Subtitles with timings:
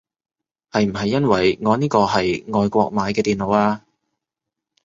[0.71, 3.85] 係唔係因為我呢個係外國買嘅電腦啊